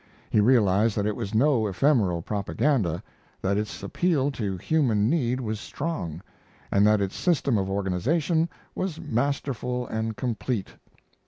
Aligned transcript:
He 0.31 0.39
realized 0.39 0.97
that 0.97 1.05
it 1.05 1.15
was 1.15 1.35
no 1.35 1.67
ephemeral 1.67 2.23
propaganda, 2.23 3.03
that 3.39 3.55
its 3.59 3.83
appeal 3.83 4.31
to 4.31 4.57
human 4.57 5.11
need 5.11 5.39
was 5.39 5.59
strong, 5.59 6.23
and 6.71 6.87
that 6.87 7.01
its 7.01 7.15
system 7.15 7.55
of 7.55 7.69
organization 7.69 8.49
was 8.73 8.99
masterful 8.99 9.85
and 9.85 10.17
complete. 10.17 10.69